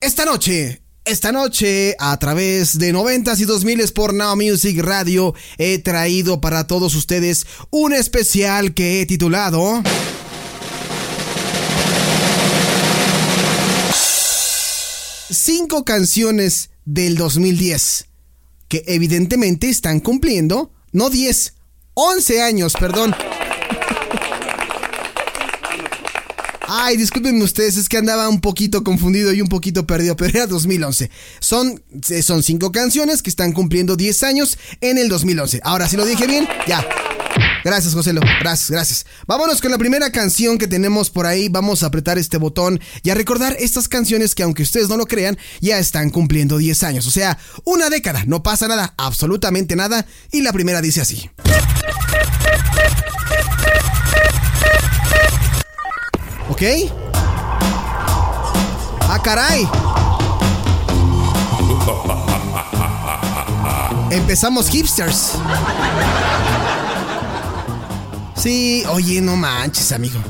Esta 0.00 0.26
noche, 0.26 0.82
esta 1.06 1.32
noche, 1.32 1.96
a 1.98 2.18
través 2.18 2.78
de 2.78 2.92
90s 2.92 3.40
y 3.40 3.44
2000 3.44 3.92
por 3.92 4.12
Now 4.12 4.36
Music 4.36 4.78
Radio, 4.80 5.34
he 5.56 5.78
traído 5.78 6.38
para 6.38 6.66
todos 6.66 6.94
ustedes 6.94 7.46
un 7.70 7.94
especial 7.94 8.74
que 8.74 9.00
he 9.00 9.06
titulado. 9.06 9.82
Cinco 15.30 15.84
canciones 15.86 16.68
del 16.84 17.16
2010 17.16 18.06
que 18.68 18.84
evidentemente 18.88 19.70
están 19.70 20.00
cumpliendo, 20.00 20.72
no 20.92 21.08
10, 21.08 21.54
11 21.94 22.42
años, 22.42 22.74
perdón. 22.78 23.14
Ay, 26.68 26.96
discúlpenme 26.96 27.44
ustedes, 27.44 27.76
es 27.76 27.88
que 27.88 27.96
andaba 27.96 28.28
un 28.28 28.40
poquito 28.40 28.82
confundido 28.82 29.32
y 29.32 29.40
un 29.40 29.48
poquito 29.48 29.86
perdido, 29.86 30.16
pero 30.16 30.30
era 30.30 30.46
2011. 30.46 31.10
Son, 31.40 31.82
eh, 32.10 32.22
son 32.22 32.42
cinco 32.42 32.72
canciones 32.72 33.22
que 33.22 33.30
están 33.30 33.52
cumpliendo 33.52 33.96
10 33.96 34.22
años 34.24 34.58
en 34.80 34.98
el 34.98 35.08
2011. 35.08 35.60
Ahora, 35.62 35.88
si 35.88 35.96
lo 35.96 36.04
dije 36.04 36.26
bien, 36.26 36.48
ya. 36.66 36.84
Gracias, 37.64 37.94
Joselo. 37.94 38.20
Gracias, 38.40 38.70
gracias. 38.70 39.06
Vámonos 39.26 39.60
con 39.60 39.70
la 39.70 39.78
primera 39.78 40.10
canción 40.10 40.56
que 40.56 40.68
tenemos 40.68 41.10
por 41.10 41.26
ahí. 41.26 41.48
Vamos 41.48 41.82
a 41.82 41.86
apretar 41.86 42.18
este 42.18 42.36
botón 42.36 42.80
y 43.02 43.10
a 43.10 43.14
recordar 43.14 43.56
estas 43.58 43.88
canciones 43.88 44.34
que, 44.34 44.42
aunque 44.42 44.62
ustedes 44.62 44.88
no 44.88 44.96
lo 44.96 45.06
crean, 45.06 45.36
ya 45.60 45.78
están 45.78 46.10
cumpliendo 46.10 46.58
10 46.58 46.82
años. 46.84 47.06
O 47.06 47.10
sea, 47.10 47.38
una 47.64 47.90
década. 47.90 48.24
No 48.26 48.42
pasa 48.42 48.68
nada, 48.68 48.94
absolutamente 48.96 49.74
nada. 49.74 50.06
Y 50.30 50.42
la 50.42 50.52
primera 50.52 50.80
dice 50.80 51.00
así. 51.00 51.28
¿Ok? 56.48 56.62
¡Ah, 59.08 59.20
caray! 59.22 59.68
Empezamos 64.10 64.68
hipsters. 64.68 65.32
Sí, 68.36 68.84
oye, 68.90 69.20
no 69.20 69.36
manches, 69.36 69.90
amigo. 69.92 70.20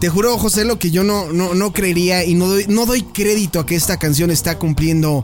Te 0.00 0.08
juro, 0.08 0.38
José, 0.38 0.64
lo 0.64 0.78
que 0.78 0.90
yo 0.90 1.04
no, 1.04 1.32
no, 1.32 1.54
no 1.54 1.72
creería 1.72 2.24
y 2.24 2.34
no 2.34 2.48
doy, 2.48 2.66
no 2.68 2.86
doy 2.86 3.02
crédito 3.02 3.60
a 3.60 3.66
que 3.66 3.76
esta 3.76 3.98
canción 3.98 4.30
está 4.30 4.58
cumpliendo 4.58 5.22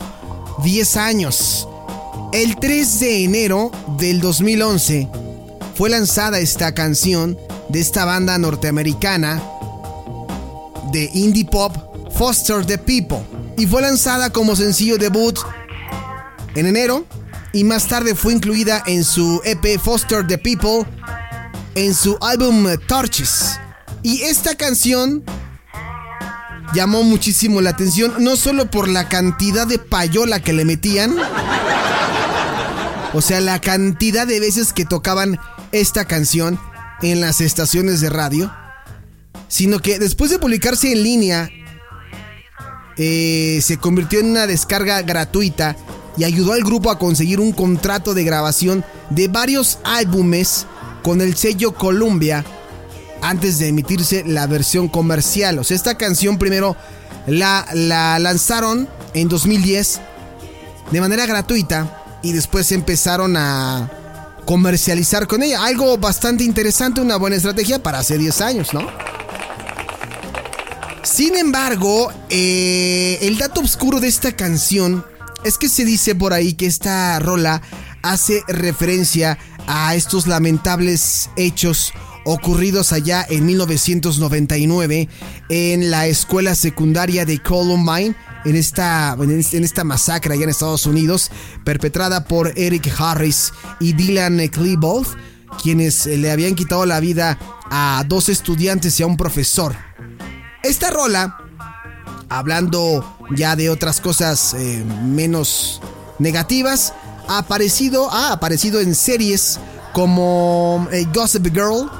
10 0.63 0.97
años. 0.97 1.67
El 2.31 2.55
3 2.57 2.99
de 2.99 3.23
enero 3.23 3.71
del 3.97 4.21
2011 4.21 5.09
fue 5.75 5.89
lanzada 5.89 6.39
esta 6.39 6.73
canción 6.73 7.37
de 7.69 7.79
esta 7.79 8.05
banda 8.05 8.37
norteamericana 8.37 9.41
de 10.93 11.09
indie 11.13 11.43
pop 11.43 11.75
Foster 12.15 12.65
the 12.65 12.77
People 12.77 13.19
y 13.57 13.65
fue 13.67 13.81
lanzada 13.81 14.29
como 14.29 14.55
sencillo 14.55 14.97
debut 14.97 15.37
en 16.55 16.67
enero 16.67 17.05
y 17.51 17.63
más 17.63 17.87
tarde 17.87 18.15
fue 18.15 18.33
incluida 18.33 18.81
en 18.85 19.03
su 19.03 19.41
EP 19.43 19.79
Foster 19.79 20.25
the 20.25 20.37
People 20.37 20.85
en 21.75 21.93
su 21.93 22.17
álbum 22.21 22.67
Torches. 22.87 23.59
Y 24.03 24.21
esta 24.21 24.55
canción 24.55 25.23
llamó 26.73 27.03
muchísimo 27.03 27.61
la 27.61 27.71
atención, 27.71 28.13
no 28.19 28.35
solo 28.35 28.69
por 28.69 28.87
la 28.87 29.09
cantidad 29.09 29.67
de 29.67 29.79
payola 29.79 30.41
que 30.41 30.53
le 30.53 30.65
metían, 30.65 31.15
o 33.13 33.21
sea, 33.21 33.41
la 33.41 33.59
cantidad 33.61 34.27
de 34.27 34.39
veces 34.39 34.73
que 34.73 34.85
tocaban 34.85 35.39
esta 35.71 36.05
canción 36.05 36.59
en 37.01 37.21
las 37.21 37.41
estaciones 37.41 38.01
de 38.01 38.09
radio, 38.09 38.53
sino 39.47 39.79
que 39.79 39.99
después 39.99 40.31
de 40.31 40.39
publicarse 40.39 40.91
en 40.91 41.03
línea, 41.03 41.49
eh, 42.97 43.59
se 43.61 43.77
convirtió 43.77 44.19
en 44.19 44.27
una 44.31 44.47
descarga 44.47 45.01
gratuita 45.01 45.75
y 46.15 46.23
ayudó 46.23 46.53
al 46.53 46.63
grupo 46.63 46.91
a 46.91 46.99
conseguir 46.99 47.39
un 47.39 47.51
contrato 47.51 48.13
de 48.13 48.23
grabación 48.23 48.85
de 49.09 49.27
varios 49.27 49.79
álbumes 49.83 50.67
con 51.01 51.21
el 51.21 51.35
sello 51.35 51.73
Columbia 51.73 52.45
antes 53.21 53.57
de 53.57 53.69
emitirse 53.69 54.23
la 54.25 54.47
versión 54.47 54.87
comercial. 54.87 55.57
O 55.59 55.63
sea, 55.63 55.75
esta 55.75 55.97
canción 55.97 56.37
primero 56.37 56.75
la, 57.25 57.65
la 57.73 58.19
lanzaron 58.19 58.87
en 59.13 59.27
2010 59.27 60.01
de 60.91 61.01
manera 61.01 61.25
gratuita 61.25 62.19
y 62.21 62.31
después 62.31 62.71
empezaron 62.71 63.35
a 63.37 63.89
comercializar 64.45 65.27
con 65.27 65.41
ella. 65.41 65.63
Algo 65.63 65.97
bastante 65.97 66.43
interesante, 66.43 67.01
una 67.01 67.17
buena 67.17 67.37
estrategia 67.37 67.81
para 67.81 67.99
hace 67.99 68.17
10 68.17 68.41
años, 68.41 68.73
¿no? 68.73 68.81
Sin 71.13 71.35
embargo, 71.37 72.11
eh, 72.31 73.19
el 73.21 73.37
dato 73.37 73.61
oscuro 73.61 73.99
de 73.99 74.07
esta 74.07 74.31
canción 74.31 75.05
es 75.43 75.59
que 75.59 75.69
se 75.69 75.85
dice 75.85 76.15
por 76.15 76.33
ahí 76.33 76.53
que 76.53 76.65
esta 76.65 77.19
rola 77.19 77.61
hace 78.01 78.41
referencia 78.47 79.37
a 79.67 79.93
estos 79.93 80.25
lamentables 80.25 81.29
hechos 81.35 81.93
ocurridos 82.25 82.93
allá 82.93 83.23
en 83.29 83.45
1999 83.45 85.07
en 85.49 85.91
la 85.91 86.07
escuela 86.07 86.55
secundaria 86.55 87.25
de 87.25 87.37
Columbine, 87.43 88.15
en 88.43 88.55
esta, 88.55 89.15
en 89.21 89.63
esta 89.63 89.83
masacre 89.83 90.33
allá 90.33 90.45
en 90.45 90.49
Estados 90.49 90.87
Unidos, 90.87 91.29
perpetrada 91.63 92.23
por 92.23 92.57
Eric 92.57 92.91
Harris 92.97 93.53
y 93.79 93.93
Dylan 93.93 94.39
Klebold, 94.47 95.09
quienes 95.61 96.07
le 96.07 96.31
habían 96.31 96.55
quitado 96.55 96.87
la 96.87 96.99
vida 96.99 97.37
a 97.69 98.03
dos 98.07 98.29
estudiantes 98.29 98.99
y 98.99 99.03
a 99.03 99.05
un 99.05 99.15
profesor. 99.15 99.75
Esta 100.63 100.89
rola, 100.91 101.37
hablando 102.29 103.17
ya 103.35 103.57
de 103.57 103.69
otras 103.69 103.99
cosas 103.99 104.53
eh, 104.53 104.81
menos 105.03 105.81
negativas, 106.19 106.93
ha 107.27 107.39
aparecido, 107.39 108.09
ha 108.09 108.31
aparecido 108.31 108.79
en 108.79 108.95
series 108.95 109.59
como 109.91 110.87
eh, 110.93 111.05
Gossip 111.13 111.47
Girl, 111.53 111.91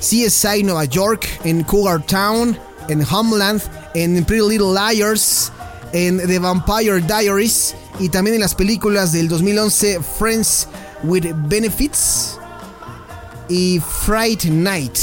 CSI 0.00 0.62
Nueva 0.62 0.86
York, 0.86 1.28
en 1.44 1.64
Cougar 1.64 2.02
Town, 2.06 2.58
en 2.88 3.06
Homeland, 3.10 3.60
en 3.94 4.24
Pretty 4.24 4.48
Little 4.48 4.72
Liars, 4.72 5.52
en 5.92 6.16
The 6.16 6.38
Vampire 6.38 7.02
Diaries 7.02 7.74
y 8.00 8.08
también 8.08 8.36
en 8.36 8.40
las 8.40 8.54
películas 8.54 9.12
del 9.12 9.28
2011 9.28 10.00
Friends 10.18 10.66
with 11.04 11.26
Benefits 11.46 12.38
y 13.50 13.82
Fright 14.06 14.44
Night. 14.44 14.96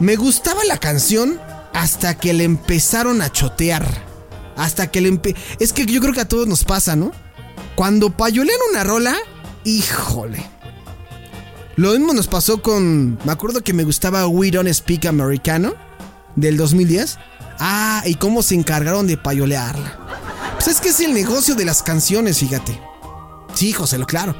Me 0.00 0.16
gustaba 0.16 0.64
la 0.64 0.78
canción 0.78 1.40
hasta 1.72 2.14
que 2.14 2.32
le 2.32 2.44
empezaron 2.44 3.22
a 3.22 3.30
chotear. 3.30 3.86
Hasta 4.56 4.90
que 4.90 5.00
le 5.00 5.08
empe... 5.08 5.34
Es 5.58 5.72
que 5.72 5.86
yo 5.86 6.00
creo 6.00 6.14
que 6.14 6.20
a 6.20 6.28
todos 6.28 6.46
nos 6.46 6.64
pasa, 6.64 6.96
¿no? 6.96 7.12
Cuando 7.76 8.10
payolean 8.10 8.58
una 8.70 8.84
rola, 8.84 9.16
híjole. 9.64 10.44
Lo 11.76 11.90
mismo 11.90 12.12
nos 12.12 12.28
pasó 12.28 12.62
con. 12.62 13.18
Me 13.24 13.32
acuerdo 13.32 13.62
que 13.62 13.72
me 13.72 13.82
gustaba 13.82 14.28
We 14.28 14.52
Don't 14.52 14.72
Speak 14.72 15.06
Americano 15.06 15.74
del 16.36 16.56
2010. 16.56 17.18
Ah, 17.58 18.02
y 18.06 18.14
cómo 18.14 18.42
se 18.42 18.54
encargaron 18.54 19.08
de 19.08 19.16
payolearla. 19.16 19.98
Pues 20.54 20.68
es 20.68 20.80
que 20.80 20.90
es 20.90 21.00
el 21.00 21.12
negocio 21.12 21.56
de 21.56 21.64
las 21.64 21.82
canciones, 21.82 22.38
fíjate. 22.38 22.80
Sí, 23.54 23.72
José, 23.72 23.98
lo 23.98 24.06
claro. 24.06 24.36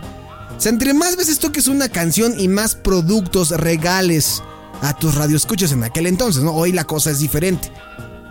O 0.56 0.60
sea, 0.60 0.70
entre 0.70 0.94
más 0.94 1.16
veces 1.16 1.40
toques 1.40 1.66
una 1.66 1.88
canción 1.88 2.38
y 2.38 2.46
más 2.46 2.76
productos 2.76 3.50
regales 3.50 4.42
a 4.84 4.94
tus 4.94 5.14
radioescuchas 5.14 5.72
en 5.72 5.84
aquel 5.84 6.06
entonces, 6.06 6.42
¿no? 6.42 6.52
Hoy 6.52 6.72
la 6.72 6.84
cosa 6.84 7.10
es 7.10 7.18
diferente. 7.18 7.72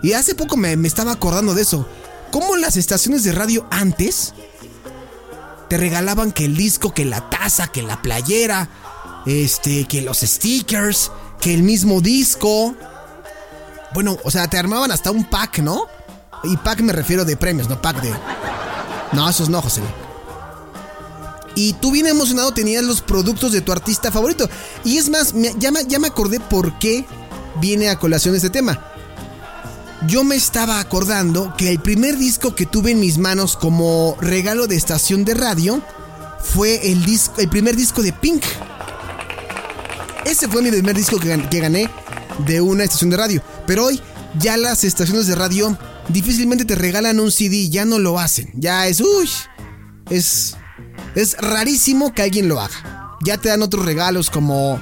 Y 0.01 0.13
hace 0.13 0.35
poco 0.35 0.57
me, 0.57 0.75
me 0.75 0.87
estaba 0.87 1.11
acordando 1.11 1.53
de 1.53 1.61
eso. 1.61 1.87
¿Cómo 2.31 2.55
las 2.55 2.77
estaciones 2.77 3.23
de 3.23 3.31
radio 3.31 3.65
antes 3.69 4.33
te 5.69 5.77
regalaban 5.77 6.31
que 6.31 6.45
el 6.45 6.55
disco, 6.55 6.93
que 6.93 7.05
la 7.05 7.29
taza, 7.29 7.67
que 7.67 7.81
la 7.81 8.01
playera, 8.01 8.69
este, 9.25 9.85
que 9.85 10.01
los 10.01 10.19
stickers, 10.19 11.11
que 11.39 11.53
el 11.53 11.63
mismo 11.63 12.01
disco. 12.01 12.75
Bueno, 13.93 14.17
o 14.23 14.31
sea, 14.31 14.47
te 14.47 14.57
armaban 14.57 14.91
hasta 14.91 15.11
un 15.11 15.25
pack, 15.25 15.59
¿no? 15.59 15.87
Y 16.43 16.57
pack 16.57 16.81
me 16.81 16.93
refiero 16.93 17.25
de 17.25 17.37
premios, 17.37 17.69
no 17.69 17.81
pack 17.81 18.01
de. 18.01 18.13
No, 19.13 19.29
esos 19.29 19.49
no, 19.49 19.61
José. 19.61 19.81
Y 21.55 21.73
tú 21.73 21.91
bien 21.91 22.07
emocionado 22.07 22.53
tenías 22.53 22.83
los 22.83 23.01
productos 23.01 23.51
de 23.51 23.61
tu 23.61 23.71
artista 23.71 24.11
favorito. 24.11 24.49
Y 24.83 24.97
es 24.97 25.09
más, 25.09 25.33
ya, 25.57 25.71
me, 25.71 25.85
ya 25.85 25.99
me 25.99 26.07
acordé 26.07 26.39
por 26.39 26.77
qué 26.79 27.05
viene 27.61 27.89
a 27.89 27.99
colación 27.99 28.35
este 28.35 28.49
tema. 28.49 28.83
yo 30.07 30.23
me 30.23 30.35
estaba 30.35 30.79
acordando 30.79 31.53
que 31.57 31.69
el 31.69 31.79
primer 31.79 32.17
disco 32.17 32.55
que 32.55 32.65
tuve 32.65 32.91
en 32.91 32.99
mis 32.99 33.17
manos 33.17 33.55
como 33.55 34.17
regalo 34.19 34.67
de 34.67 34.75
estación 34.75 35.23
de 35.23 35.33
radio 35.33 35.81
fue 36.43 36.91
el, 36.91 37.05
disco, 37.05 37.39
el 37.39 37.49
primer 37.49 37.75
disco 37.75 38.01
de 38.01 38.11
Pink. 38.11 38.43
Ese 40.25 40.47
fue 40.47 40.61
mi 40.61 40.71
primer 40.71 40.95
disco 40.95 41.19
que, 41.19 41.47
que 41.49 41.59
gané 41.59 41.89
de 42.45 42.61
una 42.61 42.83
estación 42.83 43.09
de 43.09 43.17
radio. 43.17 43.41
Pero 43.65 43.85
hoy 43.85 44.01
ya 44.39 44.57
las 44.57 44.83
estaciones 44.83 45.27
de 45.27 45.35
radio 45.35 45.77
difícilmente 46.09 46.65
te 46.65 46.75
regalan 46.75 47.19
un 47.19 47.31
CD, 47.31 47.69
ya 47.69 47.85
no 47.85 47.99
lo 47.99 48.19
hacen. 48.19 48.51
Ya 48.55 48.87
es, 48.87 48.99
uy, 48.99 49.29
es, 50.09 50.57
es 51.15 51.37
rarísimo 51.37 52.13
que 52.13 52.21
alguien 52.21 52.47
lo 52.47 52.59
haga. 52.59 53.17
Ya 53.23 53.37
te 53.37 53.49
dan 53.49 53.61
otros 53.61 53.85
regalos 53.85 54.29
como, 54.29 54.81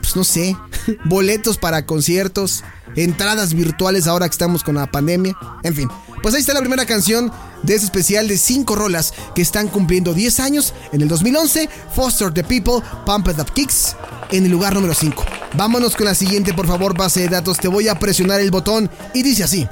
pues 0.00 0.16
no 0.16 0.24
sé, 0.24 0.56
boletos 1.04 1.58
para 1.58 1.86
conciertos, 1.86 2.64
entradas 2.96 3.54
virtuales 3.54 4.06
ahora 4.06 4.28
que 4.28 4.32
estamos 4.32 4.62
con 4.62 4.76
la 4.76 4.90
pandemia, 4.90 5.36
en 5.62 5.74
fin. 5.74 5.88
Pues 6.22 6.34
ahí 6.34 6.40
está 6.40 6.54
la 6.54 6.60
primera 6.60 6.86
canción 6.86 7.30
de 7.62 7.74
ese 7.74 7.84
especial 7.84 8.28
de 8.28 8.38
5 8.38 8.74
rolas 8.76 9.12
que 9.34 9.42
están 9.42 9.68
cumpliendo 9.68 10.14
10 10.14 10.40
años. 10.40 10.72
En 10.92 11.02
el 11.02 11.08
2011, 11.08 11.68
Foster 11.94 12.32
the 12.32 12.42
People, 12.42 12.82
Pumped 13.04 13.38
Up 13.38 13.52
Kicks, 13.52 13.94
en 14.30 14.46
el 14.46 14.50
lugar 14.50 14.74
número 14.74 14.94
5. 14.94 15.22
Vámonos 15.54 15.94
con 15.94 16.06
la 16.06 16.14
siguiente, 16.14 16.54
por 16.54 16.66
favor, 16.66 16.96
base 16.96 17.20
de 17.20 17.28
datos. 17.28 17.58
Te 17.58 17.68
voy 17.68 17.88
a 17.88 17.98
presionar 17.98 18.40
el 18.40 18.50
botón 18.50 18.90
y 19.12 19.22
dice 19.22 19.44
así. 19.44 19.68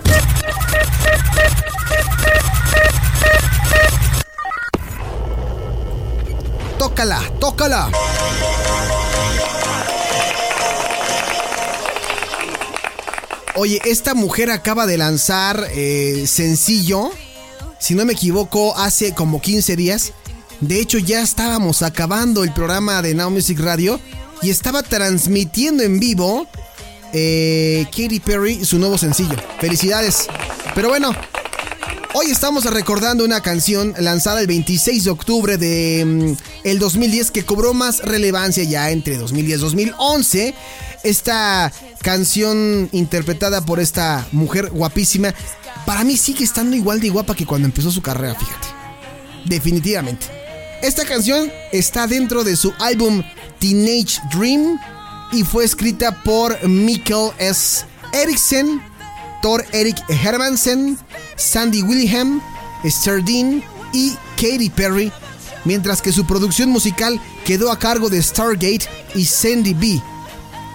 Tócala, 6.82 7.23
tócala. 7.38 7.90
Oye, 13.55 13.81
esta 13.84 14.14
mujer 14.14 14.50
acaba 14.50 14.84
de 14.87 14.99
lanzar 14.99 15.69
eh, 15.75 16.25
sencillo, 16.26 17.12
si 17.79 17.94
no 17.94 18.05
me 18.05 18.14
equivoco, 18.14 18.76
hace 18.76 19.14
como 19.14 19.40
15 19.40 19.76
días. 19.76 20.12
De 20.58 20.81
hecho, 20.81 20.99
ya 20.99 21.23
estábamos 21.23 21.82
acabando 21.82 22.43
el 22.43 22.52
programa 22.52 23.00
de 23.00 23.14
Now 23.14 23.31
Music 23.31 23.61
Radio 23.61 24.00
y 24.43 24.50
estaba 24.50 24.82
transmitiendo 24.82 25.84
en 25.84 26.00
vivo 26.00 26.49
eh, 27.12 27.87
Katy 27.93 28.19
Perry 28.19 28.64
su 28.64 28.81
nuevo 28.81 28.99
sencillo. 28.99 29.37
Felicidades. 29.61 30.26
Pero 30.75 30.88
bueno, 30.88 31.14
hoy 32.14 32.31
estamos 32.31 32.64
recordando 32.64 33.25
una 33.25 33.41
canción 33.41 33.94
lanzada 33.99 34.41
el 34.41 34.47
26 34.47 35.05
de 35.05 35.11
octubre 35.11 35.56
de 35.56 36.05
mm, 36.05 36.67
el 36.67 36.79
2010 36.79 37.31
que 37.31 37.44
cobró 37.44 37.75
más 37.75 38.00
relevancia 38.00 38.64
ya 38.64 38.91
entre 38.91 39.17
2010 39.19 39.59
y 39.59 39.62
2011 39.62 40.55
esta 41.03 41.73
canción 42.03 42.88
interpretada 42.93 43.64
por 43.64 43.81
esta 43.81 44.26
mujer 44.32 44.70
guapísima, 44.70 45.35
para 45.85 46.05
mí 46.05 46.17
sigue 46.17 46.44
estando 46.44 46.76
igual 46.76 47.00
de 47.00 47.11
guapa 47.11 47.35
que 47.35 47.47
cuando 47.47 47.67
empezó 47.67 47.91
su 47.91 48.03
carrera, 48.03 48.35
fíjate. 48.35 48.69
Definitivamente. 49.44 50.26
Esta 50.81 51.05
canción 51.05 51.50
está 51.73 52.06
dentro 52.06 52.44
de 52.44 52.56
su 52.56 52.73
álbum 52.79 53.23
Teenage 53.58 54.20
Dream 54.32 54.79
y 55.32 55.43
fue 55.43 55.65
escrita 55.65 56.23
por 56.23 56.69
Mikkel 56.69 57.31
S. 57.38 57.85
Eriksen, 58.12 58.81
Thor 59.43 59.65
Erik 59.73 59.99
Hermansen, 60.08 60.99
Sandy 61.43 61.83
Wilhelm, 61.83 62.41
Dean 63.25 63.62
y 63.93 64.12
Katy 64.37 64.71
Perry, 64.71 65.12
mientras 65.65 66.00
que 66.00 66.12
su 66.12 66.25
producción 66.25 66.71
musical 66.71 67.21
quedó 67.44 67.71
a 67.71 67.79
cargo 67.79 68.09
de 68.09 68.23
Stargate 68.23 68.89
y 69.15 69.25
Sandy 69.25 69.75
B 69.75 70.03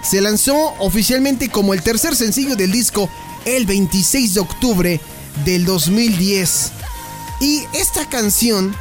se 0.02 0.20
lanzó 0.20 0.74
oficialmente 0.78 1.48
como 1.48 1.74
el 1.74 1.82
tercer 1.82 2.16
sencillo 2.16 2.56
del 2.56 2.72
disco 2.72 3.10
el 3.44 3.66
26 3.66 4.34
de 4.34 4.40
octubre 4.40 5.00
del 5.44 5.64
2010. 5.64 6.72
Y 7.40 7.64
esta 7.74 8.08
canción 8.08 8.74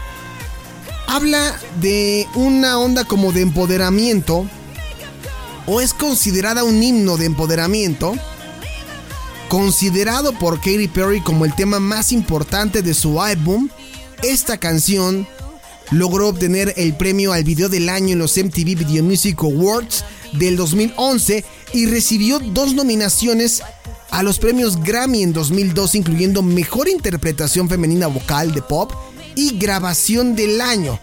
habla 1.07 1.60
de 1.81 2.28
una 2.36 2.80
onda 2.80 3.04
como 3.04 3.31
de 3.31 3.42
empoderamiento, 3.42 4.48
o 5.66 5.81
es 5.81 5.94
considerada 5.94 6.63
un 6.63 6.81
himno 6.81 7.18
de 7.18 7.25
empoderamiento, 7.25 8.16
considerado 9.50 10.34
por 10.34 10.58
Katy 10.58 10.88
Perry 10.88 11.22
como 11.22 11.46
el 11.46 11.56
tema 11.56 11.80
más 11.80 12.12
importante 12.12 12.82
de 12.82 12.94
su 12.94 13.22
álbum. 13.22 13.70
Esta 14.24 14.58
canción 14.58 15.28
logró 15.92 16.30
obtener 16.30 16.74
el 16.78 16.96
premio 16.96 17.34
al 17.34 17.44
video 17.44 17.70
del 17.70 17.90
año 17.90 18.14
en 18.14 18.20
los 18.20 18.38
MTV 18.38 18.76
Video 18.76 19.04
Music 19.04 19.38
Awards 19.42 20.04
del 20.34 20.58
2011 20.58 21.46
y 21.74 21.86
recibió 21.86 22.40
dos 22.40 22.74
nominaciones 22.74 23.62
a 24.10 24.24
los 24.24 24.40
premios 24.40 24.82
Grammy 24.82 25.24
en 25.24 25.34
2002, 25.34 25.96
incluyendo 25.96 26.42
Mejor 26.42 26.88
Interpretación 26.88 27.70
Femenina 27.70 28.08
Vocal 28.08 28.54
de 28.54 28.62
Pop 28.62 28.92
y 29.36 29.58
Grabación 29.58 30.36
del 30.36 30.62
Año. 30.62 31.00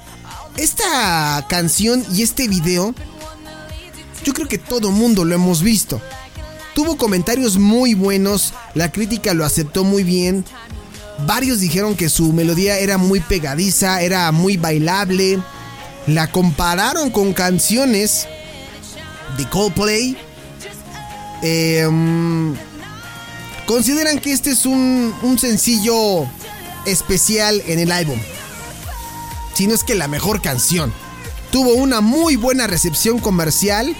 Esta 0.56 1.44
canción 1.48 2.04
y 2.12 2.22
este 2.22 2.48
video, 2.48 2.94
yo 4.24 4.32
creo 4.32 4.48
que 4.48 4.58
todo 4.58 4.90
mundo 4.90 5.24
lo 5.24 5.34
hemos 5.34 5.62
visto. 5.62 6.00
Tuvo 6.74 6.96
comentarios 6.96 7.56
muy 7.56 7.94
buenos, 7.94 8.52
la 8.74 8.90
crítica 8.90 9.32
lo 9.32 9.44
aceptó 9.44 9.84
muy 9.84 10.02
bien. 10.02 10.44
Varios 11.24 11.60
dijeron 11.60 11.94
que 11.94 12.08
su 12.08 12.32
melodía 12.32 12.78
era 12.78 12.98
muy 12.98 13.20
pegadiza, 13.20 14.02
era 14.02 14.32
muy 14.32 14.56
bailable. 14.56 15.38
La 16.08 16.32
compararon 16.32 17.10
con 17.10 17.32
canciones 17.32 18.26
de 19.38 19.48
Coldplay. 19.48 20.16
Em, 21.42 22.56
consideran 23.66 24.18
que 24.18 24.32
este 24.32 24.50
es 24.50 24.66
un, 24.66 25.14
un 25.22 25.38
sencillo 25.38 26.28
especial 26.86 27.62
en 27.68 27.78
el 27.78 27.92
álbum. 27.92 28.18
Si 29.54 29.68
no 29.68 29.74
es 29.74 29.84
que 29.84 29.94
la 29.94 30.08
mejor 30.08 30.42
canción. 30.42 30.92
Tuvo 31.52 31.74
una 31.74 32.00
muy 32.00 32.34
buena 32.34 32.66
recepción 32.66 33.20
comercial 33.20 33.94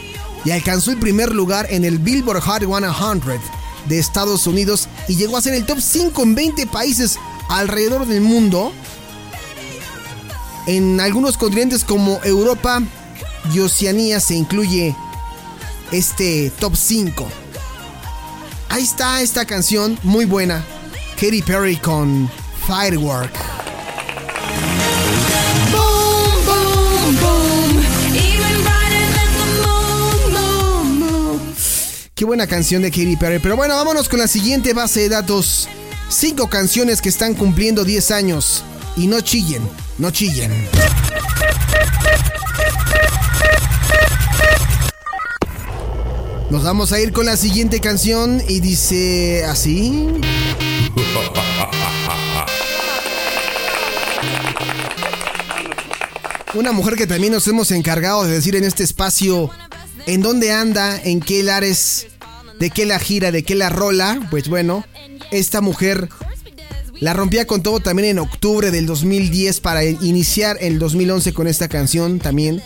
y 0.45 0.51
alcanzó 0.51 0.91
el 0.91 0.99
primer 0.99 1.35
lugar 1.35 1.67
en 1.71 1.85
el 1.85 1.99
Billboard 1.99 2.41
Hot 2.41 2.63
100 2.63 3.41
de 3.87 3.99
Estados 3.99 4.47
Unidos 4.47 4.89
y 5.09 5.17
llegó 5.17 5.37
a 5.37 5.43
ser 5.43 5.55
el 5.55 5.67
top 5.67 5.81
5 5.81 6.23
en 6.23 6.35
20 6.35 6.67
países 6.67 7.19
alrededor 7.49 8.07
del 8.07 8.21
mundo. 8.21 8.73
En 10.67 11.01
algunos 11.01 11.37
continentes 11.37 11.85
como 11.85 12.21
Europa 12.25 12.83
y 13.53 13.61
Oceanía 13.61 14.21
se 14.21 14.35
incluye 14.35 14.97
este 15.93 16.51
top 16.59 16.75
5. 16.77 17.29
Ahí 18.71 18.83
está 18.83 19.21
esta 19.21 19.45
canción 19.45 19.99
muy 20.03 20.25
buena. 20.25 20.65
Katy 21.21 21.43
Perry 21.43 21.77
con 21.77 22.29
Firework. 22.67 23.54
Qué 32.15 32.25
buena 32.25 32.47
canción 32.47 32.83
de 32.83 32.93
Katy 32.93 33.17
Perry. 33.17 33.41
Pero 33.41 33.57
bueno, 33.57 33.75
vámonos 33.75 34.09
con 34.09 34.21
la 34.21 34.29
siguiente 34.29 34.73
base 34.73 35.01
de 35.01 35.09
datos. 35.09 35.69
Cinco 36.09 36.49
canciones 36.49 37.03
que 37.03 37.09
están 37.09 37.35
cumpliendo 37.35 37.85
10 37.85 38.13
años. 38.13 38.63
Y 38.97 39.09
no 39.09 39.21
chillen, 39.21 39.69
no 39.99 40.13
chillen. 40.13 40.53
Nos 46.51 46.63
vamos 46.63 46.93
a 46.93 47.01
ir 47.01 47.13
con 47.13 47.27
la 47.27 47.37
siguiente 47.37 47.81
canción 47.81 48.41
y 48.47 48.61
dice 48.61 49.45
así. 49.47 50.07
Una 56.55 56.71
mujer 56.71 56.95
que 56.95 57.09
también 57.09 57.33
nos 57.33 57.49
hemos 57.49 57.73
encargado 57.73 58.23
de 58.23 58.35
decir 58.35 58.55
en 58.55 58.63
este 58.63 58.85
espacio 58.85 59.51
en 60.07 60.23
dónde 60.23 60.53
anda, 60.53 61.01
en 61.03 61.21
qué 61.21 61.43
lares, 61.43 62.07
de 62.59 62.71
qué 62.71 62.87
la 62.87 62.99
gira, 62.99 63.31
de 63.33 63.43
qué 63.43 63.55
la 63.55 63.71
rola. 63.71 64.21
Pues 64.31 64.49
bueno, 64.49 64.85
esta 65.31 65.61
mujer 65.61 66.09
la 67.01 67.13
rompía 67.13 67.47
con 67.47 67.63
todo 67.63 67.81
también 67.81 68.09
en 68.09 68.19
octubre 68.19 68.71
del 68.71 68.87
2010 68.87 69.61
para 69.61 69.85
iniciar 69.85 70.57
el 70.61 70.79
2011 70.79 71.33
con 71.35 71.47
esta 71.47 71.69
canción 71.69 72.19
también. 72.19 72.63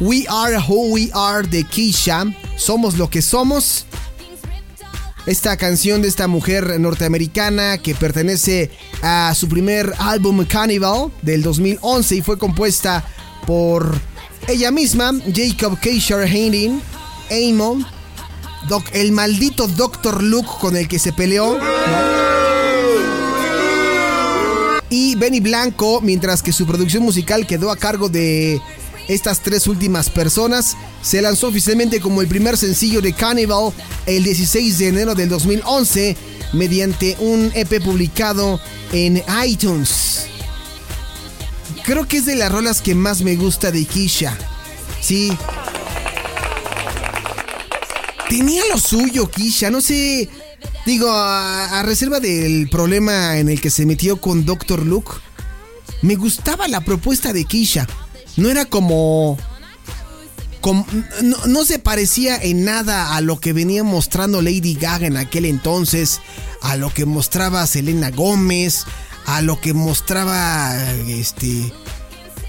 We 0.00 0.24
Are 0.28 0.56
Who 0.58 0.92
We 0.92 1.10
Are 1.12 1.46
de 1.46 1.64
Keisha. 1.64 2.24
Somos 2.56 2.96
lo 2.96 3.10
que 3.10 3.22
somos. 3.22 3.86
Esta 5.26 5.56
canción 5.56 6.00
de 6.00 6.08
esta 6.08 6.26
mujer 6.26 6.80
norteamericana 6.80 7.78
que 7.78 7.94
pertenece 7.94 8.70
a 9.02 9.34
su 9.34 9.48
primer 9.48 9.92
álbum 9.98 10.44
Cannibal 10.46 11.12
del 11.20 11.42
2011 11.42 12.16
y 12.16 12.22
fue 12.22 12.38
compuesta 12.38 13.04
por 13.46 13.98
ella 14.48 14.70
misma, 14.70 15.12
Jacob 15.34 15.78
Keisha 15.78 16.18
Hayden, 16.22 16.80
Amon, 17.30 17.86
el 18.92 19.12
maldito 19.12 19.68
Dr. 19.68 20.22
Luke 20.22 20.48
con 20.60 20.76
el 20.76 20.88
que 20.88 20.98
se 20.98 21.12
peleó. 21.12 21.58
Y 24.90 25.14
Benny 25.16 25.40
Blanco, 25.40 26.00
mientras 26.00 26.42
que 26.42 26.52
su 26.52 26.66
producción 26.66 27.02
musical 27.02 27.46
quedó 27.46 27.70
a 27.70 27.76
cargo 27.76 28.08
de 28.08 28.60
estas 29.08 29.40
tres 29.40 29.66
últimas 29.66 30.10
personas. 30.10 30.76
Se 31.02 31.20
lanzó 31.20 31.48
oficialmente 31.48 32.00
como 32.00 32.22
el 32.22 32.28
primer 32.28 32.56
sencillo 32.56 33.00
de 33.00 33.12
Cannibal 33.12 33.72
el 34.06 34.24
16 34.24 34.78
de 34.78 34.88
enero 34.88 35.14
del 35.14 35.28
2011 35.28 36.16
mediante 36.52 37.16
un 37.18 37.50
EP 37.54 37.82
publicado 37.82 38.60
en 38.92 39.22
iTunes. 39.44 40.26
Creo 41.88 42.06
que 42.06 42.18
es 42.18 42.26
de 42.26 42.34
las 42.34 42.52
rolas 42.52 42.82
que 42.82 42.94
más 42.94 43.22
me 43.22 43.34
gusta 43.34 43.70
de 43.70 43.86
Kisha. 43.86 44.36
Sí. 45.00 45.32
Tenía 48.28 48.60
lo 48.70 48.78
suyo, 48.78 49.30
Kisha. 49.30 49.70
No 49.70 49.80
sé. 49.80 50.28
Digo, 50.84 51.10
a, 51.10 51.82
reserva 51.84 52.20
del 52.20 52.68
problema 52.68 53.38
en 53.38 53.48
el 53.48 53.62
que 53.62 53.70
se 53.70 53.86
metió 53.86 54.20
con 54.20 54.44
Dr. 54.44 54.84
Luke, 54.84 55.12
me 56.02 56.16
gustaba 56.16 56.68
la 56.68 56.82
propuesta 56.82 57.32
de 57.32 57.46
Kisha. 57.46 57.86
No 58.36 58.50
era 58.50 58.66
como. 58.66 59.38
no, 61.46 61.64
se 61.64 61.78
parecía 61.78 62.36
en 62.36 62.66
nada 62.66 63.16
a 63.16 63.22
lo 63.22 63.40
que 63.40 63.54
venía 63.54 63.82
mostrando 63.82 64.42
Lady 64.42 64.74
Gaga 64.74 65.06
en 65.06 65.16
aquel 65.16 65.46
entonces, 65.46 66.20
a 66.60 66.76
lo 66.76 66.92
que 66.92 67.06
mostraba 67.06 67.66
Selena 67.66 68.10
Gómez, 68.10 68.84
a 69.28 69.42
lo 69.42 69.60
que 69.60 69.74
mostraba 69.74 70.74
este 71.06 71.70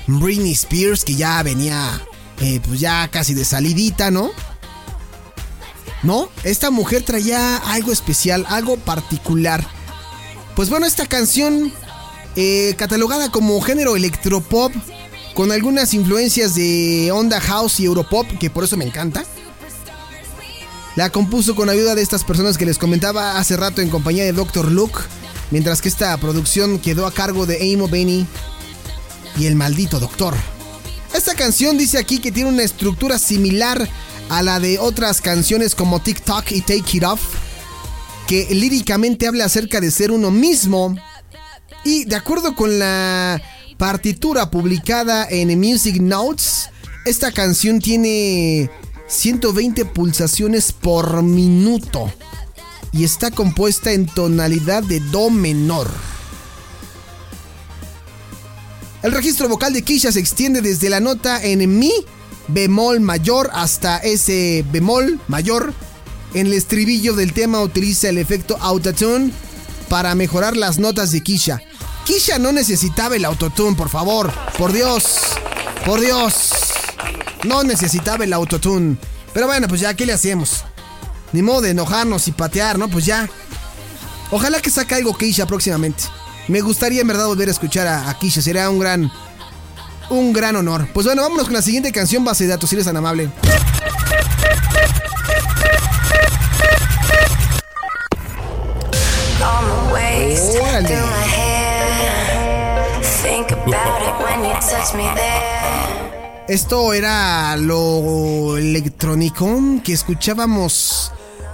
Britney 0.08 0.54
Spears, 0.54 1.04
que 1.04 1.14
ya 1.14 1.44
venía 1.44 2.02
eh, 2.40 2.62
pues 2.66 2.80
ya 2.80 3.10
casi 3.10 3.34
de 3.34 3.44
salidita, 3.44 4.12
¿no? 4.12 4.32
¿No? 6.04 6.30
Esta 6.46 6.72
mujer 6.72 7.04
traía 7.04 7.58
algo 7.58 7.92
especial, 7.92 8.46
algo 8.48 8.78
particular. 8.78 9.68
Pues 10.56 10.70
bueno, 10.70 10.86
esta 10.86 11.06
canción, 11.06 11.74
eh, 12.38 12.76
catalogada 12.78 13.30
como 13.30 13.60
género 13.60 13.98
electropop, 13.98 14.72
con 15.34 15.52
algunas 15.52 15.94
influencias 15.94 16.56
de 16.56 17.12
onda 17.12 17.42
house 17.42 17.82
y 17.82 17.86
europop, 17.86 18.26
que 18.40 18.50
por 18.50 18.64
eso 18.64 18.78
me 18.78 18.86
encanta. 18.86 19.26
La 20.96 21.10
compuso 21.10 21.56
con 21.56 21.70
ayuda 21.70 21.94
de 21.94 22.02
estas 22.02 22.24
personas 22.24 22.58
que 22.58 22.66
les 22.66 22.78
comentaba 22.78 23.38
hace 23.38 23.58
rato 23.58 23.82
en 23.82 23.90
compañía 23.90 24.24
de 24.24 24.32
Dr. 24.32 24.72
Luke, 24.72 25.00
mientras 25.52 25.82
que 25.82 25.90
esta 25.90 26.16
producción 26.18 26.80
quedó 26.80 27.06
a 27.06 27.14
cargo 27.14 27.46
de 27.46 27.74
Amo 27.74 27.88
Benny 27.88 28.26
y 29.38 29.46
el 29.46 29.56
maldito 29.56 30.00
doctor. 30.00 30.36
Esta 31.14 31.34
canción 31.34 31.78
dice 31.78 31.98
aquí 31.98 32.20
que 32.20 32.32
tiene 32.32 32.50
una 32.50 32.64
estructura 32.64 33.18
similar 33.18 33.88
a 34.30 34.44
la 34.44 34.60
de 34.60 34.78
otras 34.78 35.22
canciones 35.22 35.74
como 35.74 36.02
TikTok 36.02 36.52
y 36.52 36.62
Take 36.62 36.98
It 36.98 37.04
Off, 37.04 37.22
que 38.28 38.48
líricamente 38.52 39.28
habla 39.28 39.46
acerca 39.46 39.82
de 39.82 39.92
ser 39.92 40.12
uno 40.12 40.30
mismo. 40.30 40.96
Y 41.84 42.06
de 42.06 42.16
acuerdo 42.16 42.56
con 42.56 42.78
la 42.78 43.42
partitura 43.78 44.52
publicada 44.52 45.28
en 45.30 45.58
Music 45.60 46.00
Notes, 46.00 46.70
esta 47.06 47.32
canción 47.32 47.80
tiene 47.80 48.70
120 49.08 49.86
pulsaciones 49.86 50.72
por 50.72 51.24
minuto 51.24 52.14
y 52.92 53.04
está 53.04 53.32
compuesta 53.32 53.92
en 53.92 54.06
tonalidad 54.06 54.84
de 54.84 55.00
Do 55.00 55.30
menor. 55.30 55.90
El 59.02 59.12
registro 59.14 59.48
vocal 59.48 59.74
de 59.74 59.82
Kisha 59.82 60.12
se 60.12 60.20
extiende 60.20 60.62
desde 60.62 60.90
la 60.90 61.00
nota 61.00 61.42
en 61.42 61.80
Mi 61.80 61.94
bemol 62.50 63.00
mayor 63.00 63.50
hasta 63.54 63.98
ese 63.98 64.66
bemol 64.72 65.20
mayor. 65.28 65.74
En 66.34 66.48
el 66.48 66.54
estribillo 66.54 67.16
del 67.16 67.34
tema 67.34 67.62
utiliza 67.62 68.10
el 68.10 68.18
efecto 68.18 68.58
autotune 68.60 69.32
para 69.88 70.16
mejorar 70.16 70.58
las 70.58 70.80
notas 70.80 71.12
de 71.12 71.22
Kisha. 71.22 71.62
Kisha 72.06 72.40
no 72.40 72.52
necesitaba 72.52 73.16
el 73.16 73.26
autotune, 73.26 73.76
por 73.76 73.90
favor. 73.90 74.32
Por 74.58 74.74
Dios. 74.74 75.20
Por 75.86 76.02
Dios. 76.02 76.52
No 77.46 77.64
necesitaba 77.64 78.26
el 78.26 78.34
autotune. 78.34 78.98
Pero 79.34 79.48
bueno, 79.48 79.68
pues 79.68 79.82
ya, 79.82 79.94
¿qué 79.94 80.06
le 80.06 80.14
hacemos? 80.14 80.66
Ni 81.32 81.42
modo 81.42 81.62
de 81.62 81.72
enojarnos 81.72 82.28
y 82.28 82.32
patear, 82.32 82.78
¿no? 82.78 82.88
Pues 82.90 83.06
ya. 83.06 83.30
Ojalá 84.32 84.62
que 84.62 84.70
saque 84.70 84.96
algo 84.96 85.18
Kisha 85.18 85.46
próximamente. 85.46 86.04
Me 86.48 86.62
gustaría 86.62 87.02
en 87.02 87.08
verdad 87.08 87.28
volver 87.28 87.48
a 87.48 87.52
escuchar 87.52 87.88
a, 87.88 88.10
a 88.10 88.18
Kisha. 88.18 88.42
Sería 88.42 88.70
un 88.70 88.80
gran, 88.80 89.12
un 90.10 90.34
gran 90.34 90.56
honor. 90.56 90.88
Pues 90.94 91.06
bueno, 91.06 91.22
vámonos 91.22 91.46
con 91.46 91.54
la 91.54 91.62
siguiente 91.62 91.92
canción 91.92 92.24
base 92.24 92.46
de 92.46 92.52
datos, 92.52 92.70
si 92.70 92.76
eres 92.76 92.86
tan 92.86 92.98
amable. 92.98 93.30
Esto 106.48 106.94
era 106.94 107.56
lo 107.58 108.58
electrónico 108.58 109.56
que 109.84 109.94
escuchábamos 109.94 111.12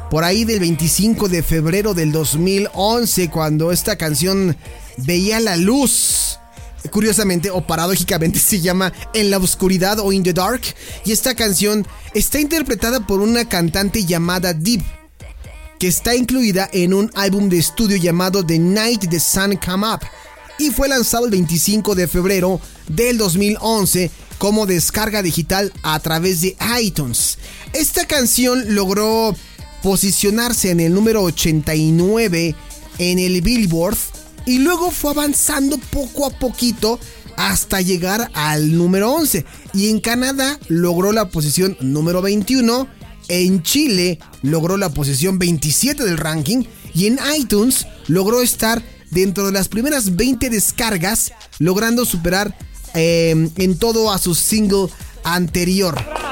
por 0.09 0.23
ahí 0.23 0.45
del 0.45 0.59
25 0.59 1.27
de 1.29 1.43
febrero 1.43 1.93
del 1.93 2.11
2011 2.11 3.29
cuando 3.29 3.71
esta 3.71 3.97
canción 3.97 4.55
veía 4.97 5.39
la 5.39 5.57
luz. 5.57 6.39
Curiosamente 6.91 7.49
o 7.49 7.65
paradójicamente 7.65 8.39
se 8.39 8.61
llama 8.61 8.93
En 9.13 9.31
la 9.31 9.37
oscuridad 9.37 9.99
o 9.99 10.11
In 10.11 10.23
the 10.23 10.33
Dark 10.33 10.61
y 11.03 11.11
esta 11.11 11.33
canción 11.35 11.87
está 12.13 12.39
interpretada 12.39 13.05
por 13.07 13.21
una 13.21 13.49
cantante 13.49 14.05
llamada 14.05 14.53
Deep 14.53 14.83
que 15.79 15.87
está 15.87 16.15
incluida 16.15 16.69
en 16.71 16.93
un 16.93 17.11
álbum 17.15 17.49
de 17.49 17.57
estudio 17.57 17.97
llamado 17.97 18.45
The 18.45 18.59
Night 18.59 19.09
the 19.09 19.19
Sun 19.19 19.57
Come 19.57 19.87
Up 19.87 20.01
y 20.57 20.69
fue 20.69 20.87
lanzado 20.87 21.25
el 21.25 21.31
25 21.31 21.95
de 21.95 22.07
febrero 22.07 22.61
del 22.87 23.17
2011 23.17 24.09
como 24.37 24.65
descarga 24.65 25.21
digital 25.21 25.73
a 25.83 25.99
través 25.99 26.41
de 26.41 26.55
iTunes. 26.79 27.37
Esta 27.73 28.05
canción 28.05 28.75
logró 28.75 29.35
posicionarse 29.85 30.71
en 30.71 30.79
el 30.79 30.95
número 30.95 31.21
89 31.21 32.55
en 32.97 33.19
el 33.19 33.41
Billboard 33.41 33.95
y 34.47 34.57
luego 34.57 34.89
fue 34.89 35.11
avanzando 35.11 35.77
poco 35.77 36.25
a 36.25 36.31
poquito 36.31 36.99
hasta 37.37 37.81
llegar 37.81 38.31
al 38.33 38.75
número 38.75 39.11
11. 39.11 39.45
Y 39.75 39.91
en 39.91 39.99
Canadá 39.99 40.57
logró 40.69 41.11
la 41.11 41.29
posición 41.29 41.77
número 41.81 42.23
21, 42.23 42.87
en 43.27 43.61
Chile 43.61 44.17
logró 44.41 44.75
la 44.75 44.89
posición 44.89 45.37
27 45.37 46.03
del 46.03 46.17
ranking 46.17 46.63
y 46.95 47.05
en 47.05 47.19
iTunes 47.37 47.85
logró 48.07 48.41
estar 48.41 48.81
dentro 49.11 49.45
de 49.45 49.51
las 49.51 49.67
primeras 49.67 50.15
20 50.15 50.49
descargas, 50.49 51.31
logrando 51.59 52.05
superar 52.05 52.57
em, 52.95 53.51
en 53.57 53.77
todo 53.77 54.11
a 54.11 54.17
su 54.17 54.33
single 54.33 54.87
anterior. 55.23 56.24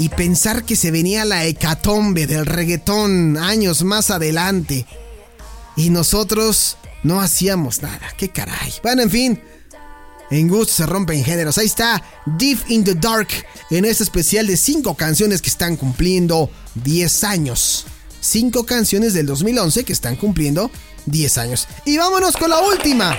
Y 0.00 0.08
pensar 0.08 0.64
que 0.64 0.76
se 0.76 0.90
venía 0.90 1.26
la 1.26 1.44
hecatombe 1.44 2.26
del 2.26 2.46
reggaetón 2.46 3.36
años 3.36 3.84
más 3.84 4.10
adelante. 4.10 4.86
Y 5.76 5.90
nosotros 5.90 6.78
no 7.02 7.20
hacíamos 7.20 7.82
nada. 7.82 8.00
¡Qué 8.16 8.30
caray! 8.30 8.72
Bueno, 8.82 9.02
en 9.02 9.10
fin. 9.10 9.42
En 10.30 10.48
gusto 10.48 10.72
se 10.72 10.86
rompen 10.86 11.22
géneros. 11.22 11.58
Ahí 11.58 11.66
está 11.66 12.02
Deep 12.24 12.60
in 12.68 12.82
the 12.82 12.94
Dark 12.94 13.28
en 13.70 13.84
este 13.84 14.04
especial 14.04 14.46
de 14.46 14.56
5 14.56 14.94
canciones 14.94 15.42
que 15.42 15.50
están 15.50 15.76
cumpliendo 15.76 16.50
10 16.76 17.24
años. 17.24 17.84
5 18.22 18.64
canciones 18.64 19.12
del 19.12 19.26
2011 19.26 19.84
que 19.84 19.92
están 19.92 20.16
cumpliendo 20.16 20.70
10 21.04 21.38
años. 21.38 21.68
Y 21.84 21.98
vámonos 21.98 22.38
con 22.38 22.48
la 22.48 22.60
última. 22.60 23.18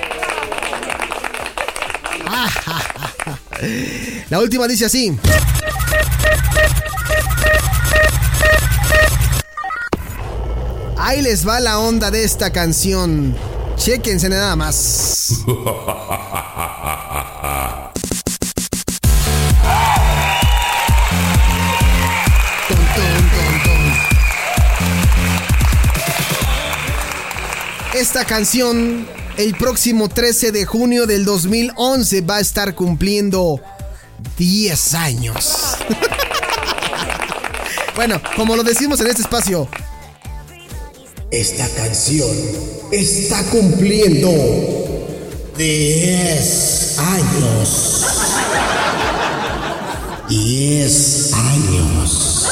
La 4.29 4.39
última 4.39 4.67
dice 4.67 4.85
así. 4.85 5.17
Ahí 10.97 11.21
les 11.21 11.47
va 11.47 11.59
la 11.59 11.79
onda 11.79 12.09
de 12.09 12.23
esta 12.23 12.51
canción. 12.51 13.35
Chequense 13.75 14.29
nada 14.29 14.55
más. 14.55 15.43
Esta 27.93 28.25
canción 28.25 29.05
el 29.41 29.55
próximo 29.55 30.07
13 30.07 30.51
de 30.51 30.65
junio 30.65 31.07
del 31.07 31.25
2011 31.25 32.21
va 32.21 32.35
a 32.35 32.39
estar 32.41 32.75
cumpliendo 32.75 33.59
10 34.37 34.93
años. 34.93 35.57
bueno, 37.95 38.21
como 38.35 38.55
lo 38.55 38.63
decimos 38.63 39.01
en 39.01 39.07
este 39.07 39.23
espacio, 39.23 39.67
esta 41.31 41.67
canción 41.69 42.29
está 42.91 43.41
cumpliendo 43.45 44.29
10 45.57 46.99
años. 46.99 48.05
10 50.29 51.33
años. 51.33 52.45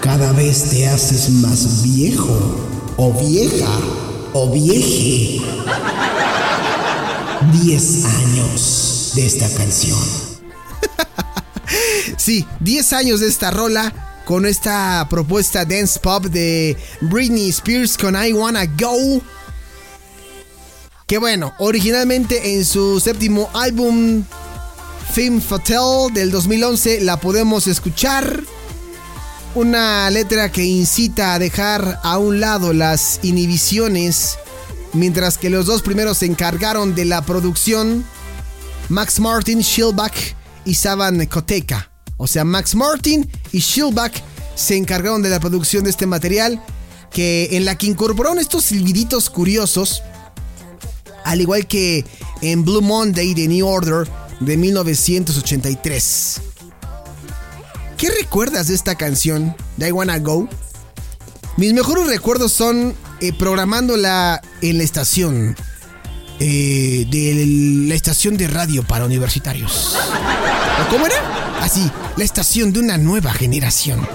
Cada 0.00 0.32
vez 0.32 0.70
te 0.70 0.88
haces 0.88 1.30
más 1.30 1.84
viejo 1.84 2.36
o 2.96 3.12
vieja 3.12 3.78
o 4.32 4.50
vieje. 4.50 5.40
10 7.62 8.04
años 8.04 9.12
de 9.14 9.26
esta 9.26 9.48
canción. 9.56 9.98
sí, 12.16 12.46
10 12.60 12.92
años 12.92 13.20
de 13.20 13.28
esta 13.28 13.50
rola 13.50 14.22
con 14.24 14.44
esta 14.44 15.06
propuesta 15.08 15.64
dance 15.64 15.98
pop 15.98 16.26
de 16.26 16.76
Britney 17.00 17.48
Spears 17.48 17.96
con 17.96 18.14
I 18.14 18.32
Wanna 18.32 18.66
Go. 18.66 19.22
Que 21.06 21.18
bueno, 21.18 21.54
originalmente 21.58 22.54
en 22.54 22.64
su 22.64 23.00
séptimo 23.00 23.48
álbum 23.54 24.24
Femme 25.12 25.40
Fatale 25.40 26.12
del 26.12 26.30
2011 26.30 27.00
la 27.00 27.18
podemos 27.18 27.66
escuchar. 27.66 28.42
Una 29.54 30.10
letra 30.10 30.52
que 30.52 30.62
incita 30.64 31.34
a 31.34 31.38
dejar 31.38 32.00
a 32.02 32.18
un 32.18 32.38
lado 32.38 32.72
las 32.72 33.18
inhibiciones, 33.22 34.38
mientras 34.92 35.38
que 35.38 35.50
los 35.50 35.66
dos 35.66 35.82
primeros 35.82 36.18
se 36.18 36.26
encargaron 36.26 36.94
de 36.94 37.06
la 37.06 37.22
producción, 37.22 38.04
Max 38.88 39.18
Martin, 39.20 39.60
Shilbach 39.60 40.14
y 40.64 40.74
Saban 40.74 41.24
Koteka. 41.26 41.90
O 42.18 42.26
sea, 42.26 42.44
Max 42.44 42.74
Martin 42.74 43.28
y 43.50 43.60
Shilbach 43.60 44.12
se 44.54 44.76
encargaron 44.76 45.22
de 45.22 45.30
la 45.30 45.40
producción 45.40 45.84
de 45.84 45.90
este 45.90 46.06
material, 46.06 46.62
que 47.10 47.48
en 47.52 47.64
la 47.64 47.76
que 47.78 47.86
incorporaron 47.86 48.38
estos 48.38 48.64
silbiditos 48.64 49.30
curiosos, 49.30 50.02
al 51.24 51.40
igual 51.40 51.66
que 51.66 52.04
en 52.42 52.64
Blue 52.64 52.82
Monday 52.82 53.34
de 53.34 53.48
New 53.48 53.66
Order 53.66 54.08
de 54.40 54.56
1983. 54.56 56.47
¿Qué 58.28 58.32
recuerdas 58.32 58.68
de 58.68 58.74
esta 58.74 58.94
canción, 58.94 59.56
de 59.78 59.88
I 59.88 59.92
Wanna 59.92 60.18
Go? 60.18 60.46
Mis 61.56 61.72
mejores 61.72 62.06
recuerdos 62.08 62.52
son 62.52 62.94
eh, 63.20 63.32
programándola 63.32 64.42
en 64.60 64.76
la 64.76 64.84
estación. 64.84 65.56
Eh, 66.38 67.06
de 67.08 67.86
la 67.88 67.94
estación 67.94 68.36
de 68.36 68.46
radio 68.46 68.82
para 68.82 69.06
universitarios. 69.06 69.96
cómo 70.90 71.06
era? 71.06 71.16
Así, 71.62 71.90
la 72.18 72.24
estación 72.24 72.70
de 72.74 72.80
una 72.80 72.98
nueva 72.98 73.32
generación. 73.32 74.06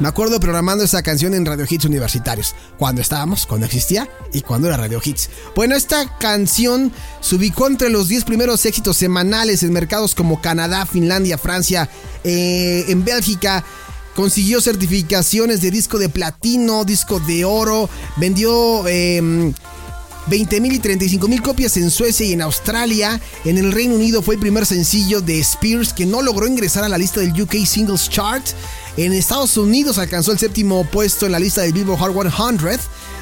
Me 0.00 0.06
acuerdo 0.06 0.38
programando 0.38 0.84
esa 0.84 1.02
canción 1.02 1.34
en 1.34 1.44
Radio 1.44 1.66
Hits 1.68 1.84
Universitarios, 1.84 2.54
cuando 2.78 3.02
estábamos, 3.02 3.46
cuando 3.46 3.66
existía 3.66 4.08
y 4.32 4.42
cuando 4.42 4.68
era 4.68 4.76
Radio 4.76 5.00
Hits. 5.04 5.28
Bueno, 5.56 5.74
esta 5.74 6.18
canción 6.18 6.92
se 7.20 7.34
ubicó 7.34 7.66
entre 7.66 7.90
los 7.90 8.06
10 8.06 8.24
primeros 8.24 8.64
éxitos 8.64 8.96
semanales 8.96 9.64
en 9.64 9.72
mercados 9.72 10.14
como 10.14 10.40
Canadá, 10.40 10.86
Finlandia, 10.86 11.36
Francia, 11.36 11.88
eh, 12.22 12.84
en 12.88 13.04
Bélgica. 13.04 13.64
Consiguió 14.14 14.60
certificaciones 14.60 15.62
de 15.62 15.72
disco 15.72 15.98
de 15.98 16.08
platino, 16.08 16.84
disco 16.84 17.18
de 17.20 17.44
oro, 17.44 17.90
vendió... 18.16 18.86
Eh, 18.86 19.52
20.000 20.28 20.74
y 20.74 20.78
35.000 20.78 21.42
copias 21.42 21.76
en 21.76 21.90
Suecia 21.90 22.26
y 22.26 22.32
en 22.32 22.42
Australia. 22.42 23.20
En 23.44 23.56
el 23.56 23.72
Reino 23.72 23.94
Unido 23.94 24.22
fue 24.22 24.34
el 24.34 24.40
primer 24.40 24.66
sencillo 24.66 25.20
de 25.20 25.40
Spears 25.40 25.92
que 25.92 26.06
no 26.06 26.22
logró 26.22 26.46
ingresar 26.46 26.84
a 26.84 26.88
la 26.88 26.98
lista 26.98 27.20
del 27.20 27.40
UK 27.40 27.64
Singles 27.64 28.10
Chart. 28.10 28.44
En 28.98 29.12
Estados 29.12 29.56
Unidos 29.56 29.96
alcanzó 29.98 30.32
el 30.32 30.40
séptimo 30.40 30.82
puesto 30.82 31.24
en 31.24 31.30
la 31.30 31.38
lista 31.38 31.60
del 31.60 31.72
Billboard 31.72 32.32
Hot 32.32 32.58
100, 32.58 32.80